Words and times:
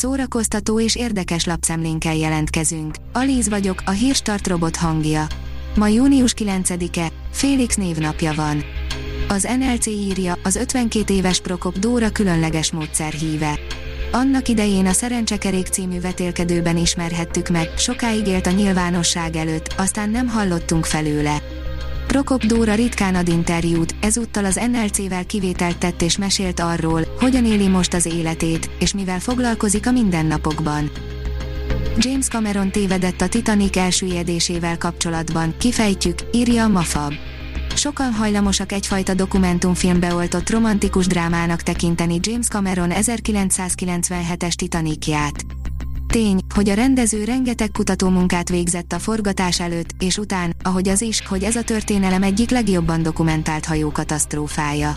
szórakoztató 0.00 0.80
és 0.80 0.96
érdekes 0.96 1.44
lapszemlénkkel 1.44 2.14
jelentkezünk. 2.14 2.94
Alíz 3.12 3.48
vagyok, 3.48 3.82
a 3.84 3.90
hírstart 3.90 4.46
robot 4.46 4.76
hangja. 4.76 5.26
Ma 5.76 5.88
június 5.88 6.34
9-e, 6.36 7.12
Félix 7.32 7.74
névnapja 7.76 8.32
van. 8.32 8.64
Az 9.28 9.48
NLC 9.58 9.86
írja, 9.86 10.38
az 10.42 10.56
52 10.56 11.14
éves 11.14 11.40
Prokop 11.40 11.78
Dóra 11.78 12.10
különleges 12.10 12.72
módszer 12.72 13.12
híve. 13.12 13.58
Annak 14.12 14.48
idején 14.48 14.86
a 14.86 14.92
Szerencsekerék 14.92 15.66
című 15.66 16.00
vetélkedőben 16.00 16.76
ismerhettük 16.76 17.48
meg, 17.48 17.68
sokáig 17.76 18.26
élt 18.26 18.46
a 18.46 18.50
nyilvánosság 18.50 19.36
előtt, 19.36 19.74
aztán 19.76 20.10
nem 20.10 20.28
hallottunk 20.28 20.84
felőle. 20.84 21.42
Prokop 22.10 22.44
Dóra 22.44 22.74
ritkán 22.74 23.14
ad 23.14 23.28
interjút, 23.28 23.94
ezúttal 24.00 24.44
az 24.44 24.60
NLC-vel 24.70 25.26
kivételt 25.26 25.78
tett 25.78 26.02
és 26.02 26.18
mesélt 26.18 26.60
arról, 26.60 27.02
hogyan 27.18 27.44
éli 27.44 27.68
most 27.68 27.94
az 27.94 28.06
életét, 28.06 28.70
és 28.78 28.94
mivel 28.94 29.20
foglalkozik 29.20 29.86
a 29.86 29.90
mindennapokban. 29.90 30.90
James 31.98 32.28
Cameron 32.28 32.70
tévedett 32.70 33.20
a 33.20 33.28
Titanic 33.28 33.76
elsüllyedésével 33.76 34.78
kapcsolatban, 34.78 35.54
kifejtjük, 35.58 36.18
írja 36.32 36.64
a 36.64 36.68
Mafab. 36.68 37.12
Sokan 37.74 38.12
hajlamosak 38.12 38.72
egyfajta 38.72 39.14
dokumentumfilmbe 39.14 40.14
oltott 40.14 40.50
romantikus 40.50 41.06
drámának 41.06 41.62
tekinteni 41.62 42.18
James 42.22 42.46
Cameron 42.46 42.90
1997-es 42.92 44.52
Titanicját. 44.54 45.59
Tény, 46.10 46.40
hogy 46.54 46.68
a 46.68 46.74
rendező 46.74 47.24
rengeteg 47.24 47.70
kutatómunkát 47.70 48.48
végzett 48.48 48.92
a 48.92 48.98
forgatás 48.98 49.60
előtt, 49.60 49.90
és 49.98 50.18
után, 50.18 50.54
ahogy 50.62 50.88
az 50.88 51.00
is, 51.00 51.26
hogy 51.26 51.42
ez 51.42 51.56
a 51.56 51.62
történelem 51.62 52.22
egyik 52.22 52.50
legjobban 52.50 53.02
dokumentált 53.02 53.64
hajókatasztrófája. 53.64 54.96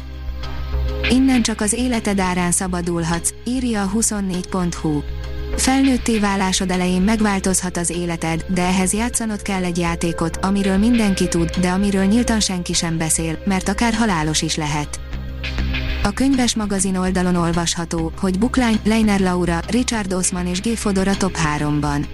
Innen 1.10 1.42
csak 1.42 1.62
az 1.62 1.74
életed 1.74 2.20
árán 2.20 2.52
szabadulhatsz, 2.52 3.34
írja 3.46 3.82
a 3.82 3.92
24.hu. 3.96 5.02
Felnőtté 5.58 6.20
válásod 6.20 6.72
elején 6.72 7.02
megváltozhat 7.02 7.78
az 7.78 7.90
életed, 7.90 8.46
de 8.54 8.62
ehhez 8.62 8.94
játszanod 8.94 9.42
kell 9.42 9.64
egy 9.64 9.78
játékot, 9.78 10.38
amiről 10.38 10.78
mindenki 10.78 11.28
tud, 11.28 11.50
de 11.50 11.70
amiről 11.70 12.06
nyíltan 12.06 12.40
senki 12.40 12.74
sem 12.74 12.98
beszél, 12.98 13.38
mert 13.46 13.68
akár 13.68 13.94
halálos 13.94 14.42
is 14.42 14.56
lehet. 14.56 15.03
A 16.06 16.12
könyves 16.12 16.56
magazin 16.56 16.96
oldalon 16.96 17.36
olvasható, 17.36 18.12
hogy 18.20 18.40
Buklány, 18.40 18.80
Leiner 18.84 19.20
Laura, 19.20 19.60
Richard 19.68 20.14
Osman 20.14 20.48
és 20.48 20.62
G. 20.62 20.68
Fodor 20.76 21.08
a 21.08 21.18
top 21.18 21.38
3-ban. 21.58 22.06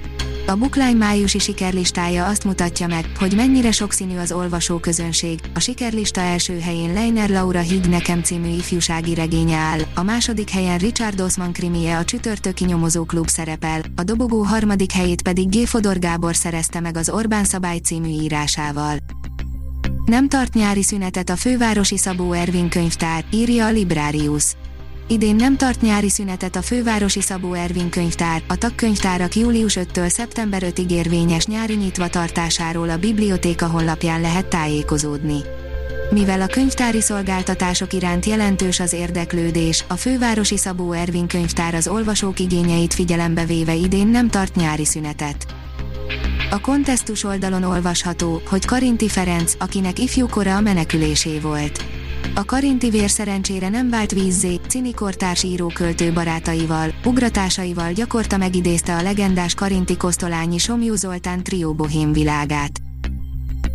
A 0.48 0.56
Buklány 0.56 0.96
májusi 0.96 1.40
sikerlistája 1.40 2.26
azt 2.26 2.44
mutatja 2.44 2.88
meg, 2.88 3.06
hogy 3.20 3.36
mennyire 3.36 3.72
sokszínű 3.72 4.18
az 4.18 4.32
olvasóközönség. 4.32 5.40
A 5.54 5.60
sikerlista 5.60 6.22
első 6.22 6.60
helyén 6.60 6.94
Leiner 6.94 7.30
Laura 7.30 7.60
Higg 7.60 7.86
nekem 7.86 8.24
című 8.24 8.50
ifjúsági 8.50 9.14
regénye 9.14 9.58
áll, 9.58 9.80
a 9.96 10.04
második 10.04 10.50
helyen 10.50 10.78
Richard 10.78 11.22
Osman 11.22 11.54
krimie 11.54 11.98
a 11.98 12.06
csütörtöki 12.06 12.66
nyomozó 12.66 13.04
klub 13.04 13.28
szerepel, 13.28 13.82
a 13.96 14.04
dobogó 14.04 14.42
harmadik 14.42 14.92
helyét 14.92 15.22
pedig 15.22 15.50
G. 15.50 15.68
Fodor 15.68 16.00
Gábor 16.00 16.36
szerezte 16.36 16.80
meg 16.80 16.98
az 16.98 17.10
Orbán 17.10 17.44
szabály 17.44 17.78
című 17.78 18.10
írásával. 18.10 18.98
Nem 20.10 20.28
tart 20.28 20.54
nyári 20.54 20.84
szünetet 20.84 21.30
a 21.30 21.36
fővárosi 21.36 21.98
Szabó 21.98 22.32
Ervin 22.32 22.70
könyvtár, 22.70 23.24
írja 23.32 23.66
a 23.66 23.70
Librarius. 23.70 24.44
Idén 25.08 25.36
nem 25.36 25.58
tart 25.58 25.82
nyári 25.82 26.10
szünetet 26.10 26.56
a 26.56 26.62
fővárosi 26.62 27.22
Szabó 27.22 27.54
Ervin 27.54 27.90
könyvtár, 27.90 28.42
a 28.48 28.56
tagkönyvtárak 28.56 29.36
július 29.36 29.78
5-től 29.82 30.10
szeptember 30.10 30.64
5-ig 30.66 30.92
érvényes 30.92 31.46
nyári 31.46 31.76
nyitvatartásáról 31.76 32.90
a 32.90 32.98
bibliotéka 32.98 33.68
honlapján 33.68 34.22
lehet 34.22 34.46
tájékozódni. 34.46 35.40
Mivel 36.10 36.42
a 36.42 36.48
könyvtári 36.48 37.02
szolgáltatások 37.02 37.94
iránt 37.94 38.26
jelentős 38.26 38.80
az 38.80 38.94
érdeklődés, 38.94 39.86
a 39.88 39.96
fővárosi 39.96 40.58
Szabó 40.58 40.92
Ervin 40.92 41.28
könyvtár 41.28 41.74
az 41.74 41.88
olvasók 41.88 42.40
igényeit 42.40 42.94
figyelembe 42.94 43.46
véve 43.46 43.74
idén 43.74 44.08
nem 44.08 44.30
tart 44.30 44.56
nyári 44.56 44.86
szünetet. 44.86 45.59
A 46.52 46.60
kontesztus 46.60 47.24
oldalon 47.24 47.64
olvasható, 47.64 48.42
hogy 48.46 48.66
Karinti 48.66 49.10
Ferenc, 49.10 49.54
akinek 49.60 50.00
ifjúkora 50.00 50.56
a 50.56 50.62
menekülésé 50.62 51.40
volt. 51.40 51.86
A 52.36 52.46
Karinti 52.46 52.90
vér 52.90 53.10
szerencsére 53.10 53.70
nem 53.70 53.90
vált 53.90 54.12
vízzé, 54.12 54.60
cinikortárs 54.68 55.44
íróköltő 55.44 56.14
barátaival, 56.14 56.94
ugratásaival 57.06 57.92
gyakorta 57.92 58.38
megidézte 58.38 58.96
a 58.96 59.02
legendás 59.02 59.54
Karinti 59.54 59.98
Kosztolányi 59.98 60.58
Somjú 60.58 60.96
Zoltán 60.96 61.44
trió 61.44 61.74
bohém 61.74 62.14
világát. 62.14 62.72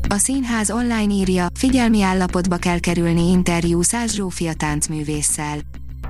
A 0.09 0.17
színház 0.17 0.71
online 0.71 1.13
írja, 1.13 1.47
figyelmi 1.55 2.03
állapotba 2.03 2.57
kell 2.57 2.79
kerülni 2.79 3.31
interjú 3.31 3.83
Száz 3.83 4.15
Zsófia 4.15 4.55
táncművésszel. 4.55 5.59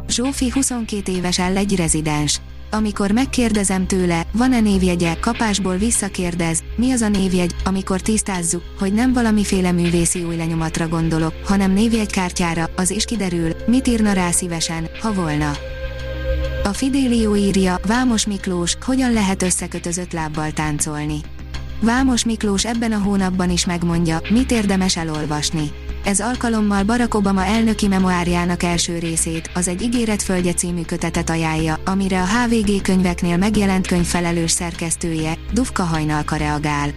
Zsófi 0.09 0.51
22 0.51 1.13
éves 1.13 1.39
egy 1.39 1.77
rezidens 1.77 2.41
amikor 2.75 3.11
megkérdezem 3.11 3.87
tőle, 3.87 4.27
van-e 4.33 4.61
névjegye, 4.61 5.17
kapásból 5.21 5.77
visszakérdez, 5.77 6.63
mi 6.77 6.91
az 6.91 7.01
a 7.01 7.09
névjegy, 7.09 7.55
amikor 7.65 8.01
tisztázzuk, 8.01 8.63
hogy 8.79 8.93
nem 8.93 9.13
valamiféle 9.13 9.73
művészi 9.73 10.23
új 10.23 10.37
lenyomatra 10.37 10.89
gondolok, 10.89 11.35
hanem 11.45 11.73
névjegykártyára, 11.73 12.71
az 12.77 12.91
is 12.91 13.05
kiderül, 13.05 13.51
mit 13.67 13.87
írna 13.87 14.13
rá 14.13 14.31
szívesen, 14.31 14.89
ha 15.01 15.13
volna. 15.13 15.53
A 16.65 16.73
Fidélió 16.73 17.37
írja, 17.37 17.81
Vámos 17.87 18.27
Miklós, 18.27 18.77
hogyan 18.85 19.13
lehet 19.13 19.43
összekötözött 19.43 20.13
lábbal 20.13 20.51
táncolni. 20.51 21.21
Vámos 21.81 22.25
Miklós 22.25 22.65
ebben 22.65 22.93
a 22.93 22.99
hónapban 22.99 23.51
is 23.51 23.67
megmondja, 23.67 24.21
mit 24.31 24.51
érdemes 24.51 24.97
elolvasni. 24.97 25.71
Ez 26.05 26.21
alkalommal 26.21 26.83
Barack 26.83 27.15
Obama 27.15 27.45
elnöki 27.45 27.87
memoárjának 27.87 28.63
első 28.63 28.99
részét, 28.99 29.51
az 29.55 29.69
Egy 29.69 29.83
ígéretföldje 29.83 30.53
című 30.53 30.83
kötetet 30.83 31.31
ajánlja, 31.31 31.81
amire 31.85 32.23
a 32.23 32.27
HVG 32.27 32.83
könyveknél 32.83 33.37
megjelent 33.37 33.87
könyv 33.87 34.05
felelős 34.05 34.51
szerkesztője, 34.51 35.35
Dufka 35.53 35.83
Hajnalka 35.83 36.37
reagál. 36.37 36.91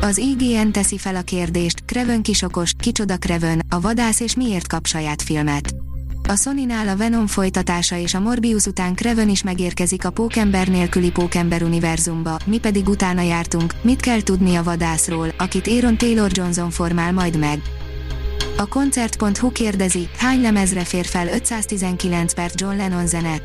Az 0.00 0.18
IGN 0.18 0.70
teszi 0.70 0.98
fel 0.98 1.16
a 1.16 1.22
kérdést, 1.22 1.84
Krevön 1.84 2.22
kisokos, 2.22 2.72
kicsoda 2.78 3.16
Krevön, 3.16 3.60
a 3.68 3.80
vadász 3.80 4.20
és 4.20 4.34
miért 4.34 4.66
kap 4.66 4.86
saját 4.86 5.22
filmet. 5.22 5.74
A 6.28 6.36
Sony-nál 6.36 6.88
a 6.88 6.96
Venom 6.96 7.26
folytatása 7.26 7.96
és 7.96 8.14
a 8.14 8.20
Morbius 8.20 8.66
után 8.66 8.94
Krevön 8.94 9.28
is 9.28 9.42
megérkezik 9.42 10.04
a 10.04 10.10
Pókember 10.10 10.68
nélküli 10.68 11.10
Pókember 11.10 11.62
univerzumba, 11.62 12.38
mi 12.44 12.58
pedig 12.58 12.88
utána 12.88 13.22
jártunk, 13.22 13.74
mit 13.82 14.00
kell 14.00 14.22
tudni 14.22 14.54
a 14.54 14.62
vadászról, 14.62 15.28
akit 15.38 15.66
Aaron 15.66 15.96
Taylor 15.96 16.30
Johnson 16.32 16.70
formál 16.70 17.12
majd 17.12 17.38
meg. 17.38 17.60
A 18.60 18.66
koncert.hu 18.66 19.52
kérdezi, 19.52 20.08
hány 20.16 20.40
lemezre 20.40 20.84
fér 20.84 21.06
fel 21.06 21.28
519 21.28 22.34
perc 22.34 22.60
John 22.60 22.76
Lennon 22.76 23.06
zene. 23.06 23.42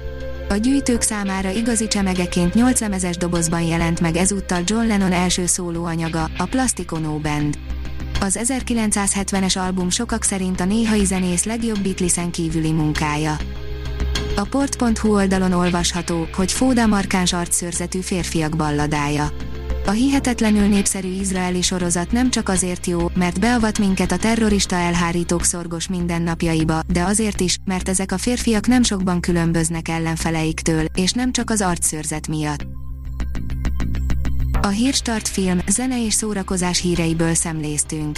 A 0.50 0.56
gyűjtők 0.56 1.02
számára 1.02 1.50
igazi 1.50 1.88
csemegeként 1.88 2.54
8 2.54 2.80
lemezes 2.80 3.18
dobozban 3.18 3.62
jelent 3.62 4.00
meg 4.00 4.16
ezúttal 4.16 4.62
John 4.66 4.88
Lennon 4.88 5.12
első 5.12 5.46
szólóanyaga, 5.46 6.30
a 6.38 6.46
Plastico 6.46 6.98
No 6.98 7.18
Band. 7.18 7.58
Az 8.20 8.40
1970-es 8.44 9.58
album 9.66 9.90
sokak 9.90 10.24
szerint 10.24 10.60
a 10.60 10.66
néhai 10.66 11.06
zenész 11.06 11.44
legjobb 11.44 11.80
Beatlesen 11.80 12.32
kívüli 12.32 12.72
munkája. 12.72 13.38
A 14.36 14.42
port.hu 14.42 15.14
oldalon 15.14 15.52
olvasható, 15.52 16.28
hogy 16.36 16.52
Fóda 16.52 16.86
markáns 16.86 17.34
arcszőrzetű 17.34 18.00
férfiak 18.00 18.56
balladája. 18.56 19.32
A 19.88 19.92
hihetetlenül 19.92 20.68
népszerű 20.68 21.08
izraeli 21.08 21.62
sorozat 21.62 22.12
nem 22.12 22.30
csak 22.30 22.50
azért 22.50 22.86
jó, 22.86 23.00
mert 23.14 23.40
beavat 23.40 23.80
minket 23.80 24.12
a 24.12 24.18
terrorista 24.18 24.76
elhárítók 24.76 25.44
szorgos 25.44 25.88
mindennapjaiba, 25.88 26.80
de 26.88 27.04
azért 27.04 27.42
is, 27.42 27.58
mert 27.66 27.90
ezek 27.90 28.12
a 28.12 28.18
férfiak 28.18 28.68
nem 28.68 28.84
sokban 28.84 29.20
különböznek 29.20 29.88
ellenfeleiktől, 29.88 30.86
és 30.94 31.12
nem 31.12 31.32
csak 31.32 31.50
az 31.50 31.62
arcszőrzet 31.62 32.28
miatt. 32.28 32.66
A 34.62 34.68
Hírstart 34.68 35.28
film, 35.28 35.60
zene 35.68 36.06
és 36.06 36.14
szórakozás 36.14 36.82
híreiből 36.82 37.34
szemléztünk. 37.34 38.18